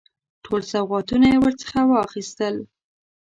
ټول 0.43 0.61
سوغاتونه 0.71 1.25
یې 1.31 1.37
ورڅخه 1.43 1.79
واخیستل. 1.91 2.55